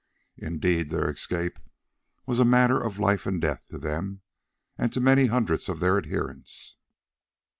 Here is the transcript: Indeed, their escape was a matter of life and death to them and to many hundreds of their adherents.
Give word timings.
Indeed, 0.39 0.89
their 0.89 1.07
escape 1.11 1.59
was 2.25 2.39
a 2.39 2.43
matter 2.43 2.79
of 2.83 2.97
life 2.97 3.27
and 3.27 3.39
death 3.39 3.67
to 3.67 3.77
them 3.77 4.21
and 4.75 4.91
to 4.93 4.99
many 4.99 5.27
hundreds 5.27 5.69
of 5.69 5.79
their 5.79 5.95
adherents. 5.99 6.77